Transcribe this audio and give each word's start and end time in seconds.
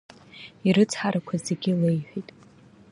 Ирыцҳарақәа 0.67 1.35
зегьы 1.45 1.71
леиҳәеит. 1.79 2.29